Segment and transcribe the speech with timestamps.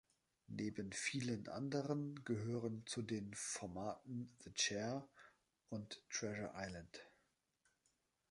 [0.47, 5.07] Neben vielen anderen gehören zu den Formaten "The Chair"
[5.69, 7.07] und "Treasure Island".